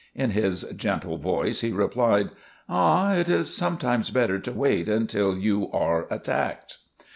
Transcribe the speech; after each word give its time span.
In 0.15 0.31
his 0.31 0.63
gentle 0.75 1.19
voice, 1.19 1.61
he 1.61 1.71
replied; 1.71 2.31
"Ah, 2.67 3.13
it 3.13 3.29
is 3.29 3.53
sometimes 3.55 4.09
better 4.09 4.39
to 4.39 4.51
wait 4.51 4.89
until 4.89 5.37
you 5.37 5.71
are 5.71 6.07
attacked." 6.11 6.79